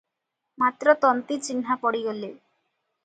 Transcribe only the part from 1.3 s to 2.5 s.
ଚିହ୍ନା ପଡ଼ିଗଲେ।